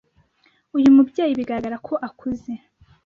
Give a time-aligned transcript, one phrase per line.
[0.77, 2.51] Uyu mubyeyi bigaragara ko akuze